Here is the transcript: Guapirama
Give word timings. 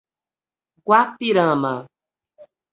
Guapirama 0.85 1.73